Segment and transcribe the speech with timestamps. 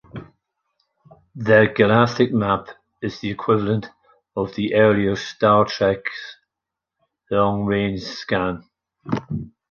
[1.35, 2.69] The Galactic Map
[3.03, 3.91] is the equivalent
[4.35, 6.37] of the earlier "Star Trek"'s
[7.29, 8.67] Long Range Scan.